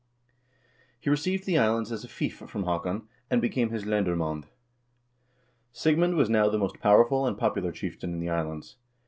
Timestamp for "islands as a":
1.59-2.07